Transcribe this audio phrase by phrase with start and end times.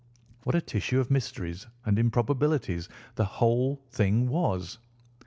[0.45, 4.79] What a tissue of mysteries and improbabilities the whole thing was!